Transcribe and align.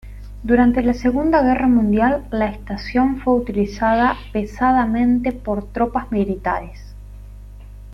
Durante 0.41 0.81
la 0.81 0.95
Segunda 0.95 1.43
Guerra 1.43 1.67
Mundial, 1.67 2.25
la 2.31 2.47
estación 2.47 3.19
fue 3.21 3.35
utilizada 3.35 4.15
pesadamente 4.33 5.31
por 5.31 5.71
tropas 5.71 6.11
militares. 6.11 6.81